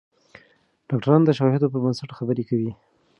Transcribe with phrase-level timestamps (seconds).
[0.87, 2.71] ډاکتران د شواهدو پر بنسټ خبرې کوي.